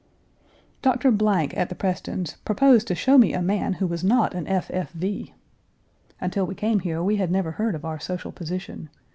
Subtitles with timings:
[0.81, 4.71] Doctor at the Prestons' proposed to show me a man who was not an F.
[4.73, 4.89] F.
[4.93, 5.31] V.
[6.19, 8.89] Until we came here, we had never heard of our social position.